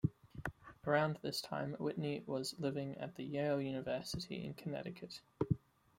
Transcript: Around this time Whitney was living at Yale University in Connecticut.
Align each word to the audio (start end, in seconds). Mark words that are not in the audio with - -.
Around 0.87 1.19
this 1.21 1.41
time 1.41 1.75
Whitney 1.77 2.23
was 2.25 2.55
living 2.59 2.97
at 2.97 3.19
Yale 3.19 3.61
University 3.61 4.43
in 4.43 4.55
Connecticut. 4.55 5.21